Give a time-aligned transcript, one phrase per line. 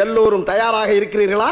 [0.00, 1.48] எல்லோரும் தயாராக இருக்கிறீர்களா?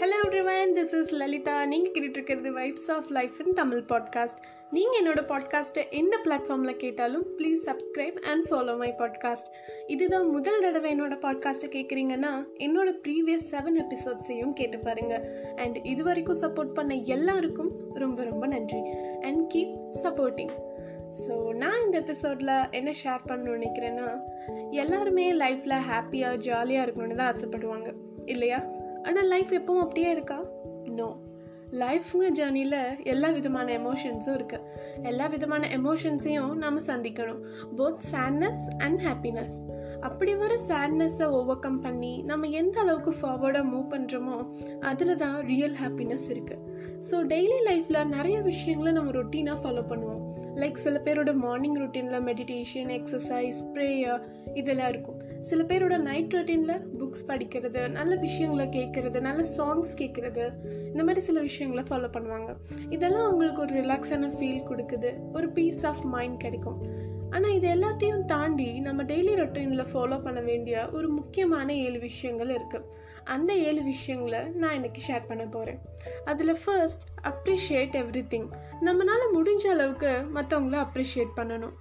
[0.00, 5.02] Hello everyone this is Lalitha நீங்கள் கேட்டுட்டு இருக்கிறது vibes of life in Tamil podcast நீங்கள்
[5.02, 9.50] என்னோட பாட்காஸ்ட்டை எந்த பிளாட்ஃபார்மில் கேட்டாலும் please subscribe and follow my podcast
[9.86, 16.40] இதுதான் முதல் தடவை என்னோட பாட்காஸ்ட்டை கேட்குறீங்கன்னா என்னோட ப்ரீவியஸ் செவன் எபிசோட்ஸையும் கேட்டு பாருங்கள் அண்ட் இது வரைக்கும்
[16.40, 18.78] சப்போர்ட் பண்ண எல்லாருக்கும் ரொம்ப ரொம்ப நன்றி.
[19.22, 20.50] அண்ட் கீப் சப்போர்ட்டிங்
[21.12, 24.08] ஸோ நான் இந்த எபிசோடில் என்ன ஷேர் பண்ணணும்னு நினைக்கிறேன்னா
[24.70, 27.92] எல்லாருமே லைஃப்பில் ஹாப்பியாக ஜாலியாக இருக்கணும்னு தான் ஆசைப்படுவாங்க.
[28.24, 28.60] இல்லையா?
[29.02, 30.40] ஆனால் லைஃப் எப்பவும் அப்படியே இருக்கா?
[30.90, 31.08] நோ
[31.70, 34.66] லைஃப்ங்க ஜேர்னியில் எல்லா விதமான எமோஷன்ஸும் இருக்குது
[35.02, 37.40] எல்லா விதமான எமோஷன்ஸையும் நாம் சந்திக்கணும்.
[37.76, 39.56] போத் சேட்னஸ் அண்ட் ஹாப்பினஸ்
[40.00, 44.46] அப்படி வர சேட்னஸை ஓவர் கம் பண்ணி நம்ம எந்த அளவுக்கு ஃபார்வர்டாக மூவ் பண்ணுறோமோ
[44.80, 46.62] அதில் தான் ரியல் ஹாப்பினஸ் இருக்குது
[47.10, 50.45] ஸோ டெய்லி லைஃப்பில் நிறைய விஷயங்களை நம்ம ரொட்டீனாக ஃபாலோ பண்ணுவோம்.
[50.56, 54.22] லைக் சில பேரோட மார்னிங் ரொட்டீனில் மெடிடேஷன் எக்ஸசைஸ் ப்ரேயர்
[54.54, 55.18] இதெல்லாம் இருக்கும்.
[55.40, 60.44] சில பேரோட நைட் ரொட்டீனில் புக்ஸ் படிக்கிறது நல்ல விஷயங்களை கேட்குறது நல்ல சாங்ஸ் கேட்குறது
[60.86, 62.54] இந்த மாதிரி சில விஷயங்களை ஃபாலோ பண்ணுவாங்க.
[62.90, 65.12] இதெல்லாம் அவங்களுக்கு ஒரு ரிலாக்ஸான ஃபீல் கொடுக்குது.
[65.32, 66.78] ஒரு பீஸ் ஆஃப் மைண்ட் கிடைக்கும்.
[67.36, 72.88] ஆனால் இது எல்லாத்தையும் தாண்டி நம்ம டெய்லி ரொட்டீனில் ஃபாலோ பண்ண வேண்டிய ஒரு முக்கியமான ஏழு விஷயங்கள் இருக்குது
[73.24, 75.80] அந்த ஏழு விஷயங்களை நான் இன்னைக்கு ஷேர் பண்ண போகிறேன்
[76.24, 78.48] அதில் ஃபர்ஸ்ட் அப்ரிஷியேட் எவ்ரி திங்
[78.80, 81.76] நம்மளால் முடிஞ்ச அளவுக்கு மற்றவங்கள அப்ரிஷியேட் பண்ணணும்.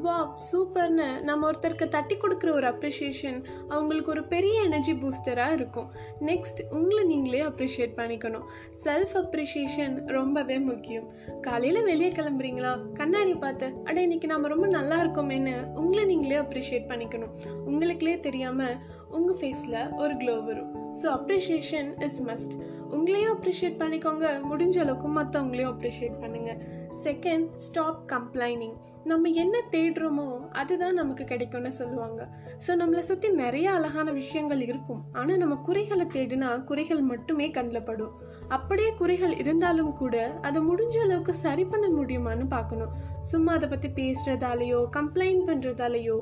[0.00, 1.20] வா சூப்பர்னு.
[1.20, 5.88] நம்ம ஒருத்தருக்கு தட்டி கொடுக்குற ஒரு அப்ரிஷியேஷன் அவங்களுக்கு ஒரு பெரிய எனர்ஜி பூஸ்டராக இருக்கும்.
[6.20, 8.42] நெக்ஸ்ட் உங்களை நீங்களே அப்ரிஷியேட் பண்ணிக்கணும்.
[8.84, 11.10] செல்ஃப் அப்ரிஷியேஷன் ரொம்பவே முக்கியம்.
[11.40, 12.92] காலையில் வெளியே கிளம்புறீங்களா?
[12.94, 17.34] கண்ணாடி பார்த்து அட இன்னைக்கு நம்ம ரொம்ப நல்லா இருக்கோமேன்னு உங்களை நீங்களே அப்ரிஷியேட் பண்ணிக்கணும்.
[17.66, 18.76] உங்களுக்குலே தெரியாமல்
[19.08, 20.94] உங்கள் ஃபேஸில் ஒரு க்ளோ வரும்.
[21.02, 22.54] ஸோ அப்ரிஷியேஷன் இஸ் மஸ்ட்
[22.96, 24.26] உங்களையும் அப்ரிஷியேட் பண்ணிக்கோங்க.
[24.50, 26.60] முடிஞ்ச அளவுக்கு மற்றவங்களையும் அப்ரிஷியேட் பண்ணுங்கள்
[27.04, 28.74] செகண்ட் ஸ்டாப் கம்ப்ளைனிங்
[29.10, 30.26] நம்ம என்ன தேடுறோமோ
[30.60, 32.20] அதுதான் நமக்கு கிடைக்கும்னு சொல்லுவாங்க.
[32.64, 35.00] ஸோ நம்மளை சுற்றி நிறைய அழகான விஷயங்கள் இருக்கும்.
[35.20, 38.14] ஆனால் நம்ம குறைகளை தேடினா குறைகள் மட்டுமே கண்ணில் படும்.
[38.56, 40.16] அப்படியே குறைகள் இருந்தாலும் கூட
[40.48, 42.94] அதை முடிஞ்ச அளவுக்கு சரி பண்ண முடியுமான்னு பார்க்கணும்.
[43.32, 46.18] சும்மா அதை பற்றி பேசுகிறதாலேயோ கம்ப்ளைண்ட் பண்ணுறதாலேயோ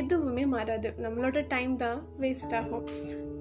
[0.00, 0.90] எதுவுமே மாறாது.
[1.06, 2.86] நம்மளோட டைம் தான் வேஸ்ட் ஆகும்.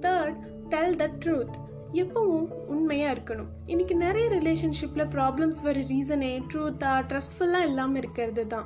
[0.06, 0.40] தேர்ட்
[0.74, 1.58] டெல் த ட்ரூத்
[1.94, 3.48] எப்பவும் உண்மையாக இருக்கணும்.
[3.66, 8.66] இன்னைக்கு நிறைய ரிலேஷன்ஷிப்பில் ப்ராப்ளம்ஸ் வர ரீசனே ட்ரூத்தாக ட்ரஸ்ட்ஃபுல்லாக இல்லாமல் இருக்கிறது தான்.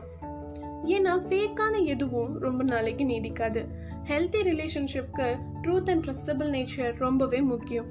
[0.86, 3.68] ஏன்னா ஃபேக்கான எதுவும் ரொம்ப நாளைக்கு நீடிக்காது.
[4.08, 7.86] ஹெல்த்தி ரிலேஷன்ஷிப்க்கு ட்ரூத் அண்ட் ட்ரஸ்டபிள் நேச்சர் ரொம்பவே முக்கியம்.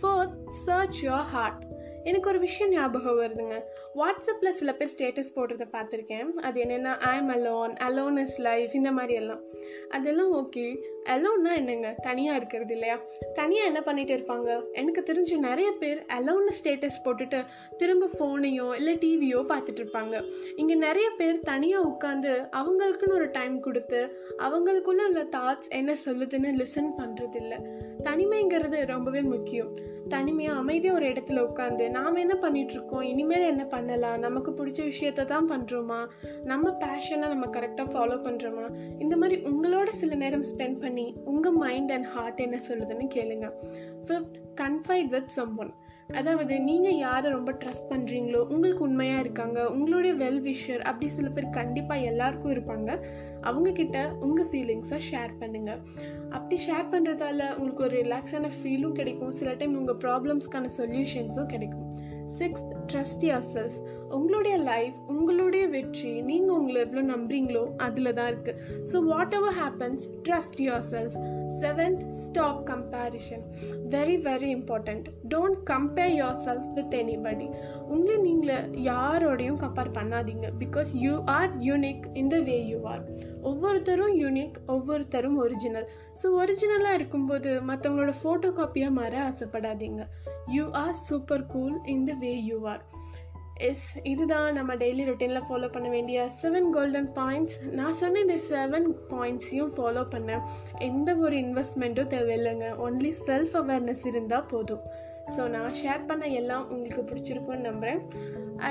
[0.00, 1.64] ஃபோர்த் சர்ச் யோர் ஹார்ட்
[2.04, 3.62] எனக்கு ஒரு விஷயம் ஞாபகம் வருதுங்க.
[3.94, 6.32] வாட்ஸ்அப்பில் சில பேர் ஸ்டேட்டஸ் போடுறத பார்த்துருக்கேன்.
[6.32, 9.40] அது என்னென்னா I am alone alone is life இந்த மாதிரி எல்லாம்.
[9.88, 11.94] அதெல்லாம் ஓகே அலோன்னா என்னங்க?
[12.02, 13.00] தனியாக இருக்கிறது இல்லையா?
[13.34, 14.72] தனியாக என்ன பண்ணிட்டு இருப்பாங்க?
[14.72, 17.44] எனக்கு தெரிஞ்சு நிறைய பேர் அலோன்னு ஸ்டேட்டஸ் போட்டுட்டு
[17.76, 20.30] திரும்ப ஃபோனையோ இல்லை டிவியோ பார்த்துட்டு இருப்பாங்க.
[20.56, 26.90] இங்கே நிறைய பேர் தனியாக உட்காந்து அவங்களுக்குன்னு ஒரு டைம் கொடுத்து அவங்களுக்குள்ள உள்ள தாட்ஸ் என்ன சொல்லுதுன்னு லிசன்
[26.98, 27.54] பண்ணுறதில்ல
[28.04, 29.98] தனிமைங்கிறது ரொம்பவே முக்கியம்.
[30.10, 34.18] தனிமையாக அமைதியாக ஒரு இடத்துல உட்காந்து நாம் என்ன பண்ணிகிட்ருக்கோம் இனிமேல் என்ன பண்ணலாம்?
[34.18, 36.00] நமக்கு பிடிச்ச விஷயத்த தான் பண்ணுறோமா
[36.50, 38.66] நம்ம பேஷனை நம்ம கரெக்டாக ஃபாலோ பண்ணுறோமா
[38.98, 43.48] இந்த மாதிரி உங்களோட சில நேரம் ஸ்பெண்ட் பண்ணி உங்கள் மைண்ட் அண்ட் ஹார்ட் என்ன சொல்லுதுன்னு கேளுங்க.
[44.06, 45.72] Fifth confide with someone
[46.12, 51.48] அதாவது நீங்கள் யாரை ரொம்ப ட்ரஸ்ட் பண்ணுறீங்களோ உங்களுக்கு உண்மையாக இருக்காங்க உங்களுடைய வெல் விஷர் அப்படி சில பேர்
[51.50, 52.98] கண்டிப்பாக எல்லாருக்கும் இருப்பாங்க.
[53.42, 55.80] அவங்கக்கிட்ட உங்கள் ஃபீலிங்ஸை ஷேர் பண்ணுங்கள்
[56.30, 59.32] அப்படி ஷேர் பண்ணுறதால உங்களுக்கு ஒரு ரிலாக்ஸான ஃபீலும் கிடைக்கும்.
[59.32, 61.86] சில டைம் உங்கள் ப்ராப்ளம்ஸ்க்கான சொல்யூஷன்ஸும் கிடைக்கும்.
[62.38, 63.76] சிக்ஸ்த் ட்ரஸ்ட் யர் செல்ஃப்
[64.08, 68.58] உங்களுடைய லைஃப் உங்களுடைய வெற்றி நீங்கள் உங்களை எவ்வளோ நம்புறீங்களோ அதில் தான் இருக்குது
[68.92, 71.16] so whatever happens trust yourself
[71.60, 73.42] seventh stop comparison
[73.90, 76.12] very very important don't compare
[76.44, 77.48] yourself with anybody
[77.88, 80.48] உங்களை நீங்கள் யாரோடையும் கம்பேர் பண்ணாதீங்க.
[80.58, 83.02] Because you are unique in the way you are
[83.42, 85.88] ஒவ்வொருத்தரும் யூனிக் ஒவ்வொருத்தரும் ஒரிஜினல்
[86.22, 90.02] ஸோ ஒரிஜினலாக இருக்கும்போது மற்றவங்களோட ஃபோட்டோ காப்பியாக மாற ஆசைப்படாதீங்க.
[90.46, 92.79] You are super cool in the way you are
[93.60, 98.86] yes இதுதான் நம்ம டெய்லி ரொட்டீனில் ஃபாலோ பண்ண வேண்டிய செவன் கோல்டன் பாயிண்ட்ஸ் நான் சொன்ன இந்த செவன்
[99.10, 100.48] பாயிண்ட்ஸையும் ஃபாலோ பண்ண
[100.78, 102.68] எந்த ஒரு இன்வெஸ்ட்மெண்ட்டும் தேவையில்லைங்க.
[102.86, 104.80] ஒன்லி செல்ஃப் அவேர்னஸ் இருந்தால் போதும்.
[105.36, 108.02] ஸோ நான் ஷேர் பண்ண எல்லாம் உங்களுக்கு பிடிச்சிருக்கும்னு நம்புகிறேன்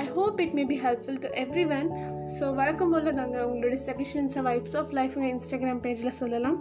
[0.00, 1.28] I hope it may be helpful to
[1.78, 1.88] everyone
[2.36, 6.58] so வழக்கம் போல் தாங்க உங்களோட சஜஷன்ஸை வைப்ஸ் ஆஃப் லைஃப்ங்க இன்ஸ்டாகிராம் பேஜில் சொல்லலாம்.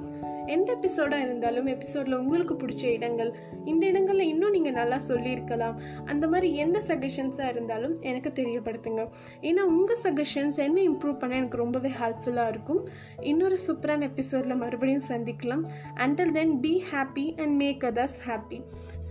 [0.53, 5.75] எந்த எபிசோடாக இருந்தாலும் எபிசோடில் உங்களுக்கு பிடிச்ச இடங்கள் இந்த இடங்களில் இன்னும் நீங்கள் நல்லா சொல்லியிருக்கலாம்.
[6.05, 9.03] அந்த மாதிரி எந்த சஜஷன்ஸாக இருந்தாலும் எனக்கு தெரியப்படுத்துங்க.
[9.41, 12.81] ஏன்னா உங்கள் சஜஷன்ஸ் என்ன இம்ப்ரூவ் பண்ண எனக்கு ரொம்பவே ஹெல்ப்ஃபுல்லாக இருக்கும்.
[13.21, 15.63] இன்னொரு சூப்பரான எபிசோடில் மறுபடியும் சந்திக்கலாம்.
[16.05, 18.61] Until then be happy and make others happy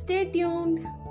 [0.00, 0.18] stay
[0.76, 1.07] soon.